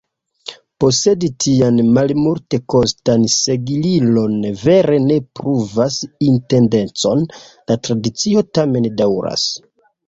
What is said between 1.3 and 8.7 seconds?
tian malmultekostan sigelilon vere ne pruvas identecon: la tradicio